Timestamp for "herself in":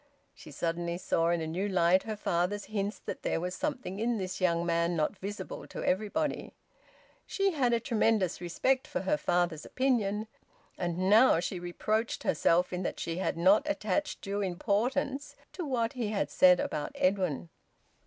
12.23-12.81